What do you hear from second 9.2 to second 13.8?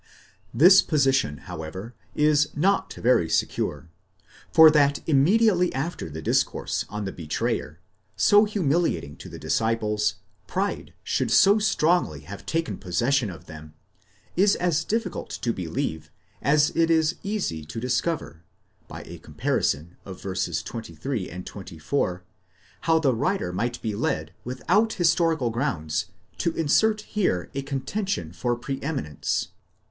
the disciples, pride should so strongly have taken possession of them,